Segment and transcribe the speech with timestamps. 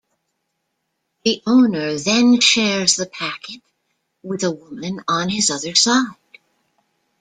[1.25, 3.61] The owner then shares the packet
[4.23, 6.15] with a woman on his other side.